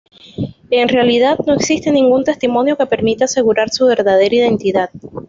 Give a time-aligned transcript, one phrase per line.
[0.71, 4.89] En realidad, no existe ningún testimonio que permita asegurar su verdadera identidad.